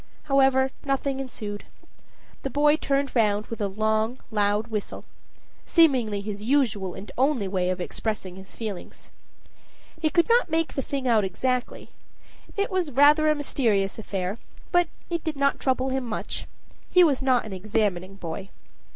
[0.23, 1.63] However, nothing ensued.
[2.41, 5.05] The boy turned round, with a long, loud whistle
[5.63, 9.11] seemingly his usual and only way of expressing his feelings.
[10.01, 11.89] He could not make the thing out exactly
[12.57, 14.39] it was a rather mysterious affair,
[14.71, 16.47] but it did not trouble him much
[16.89, 18.49] he was not an "examining" boy.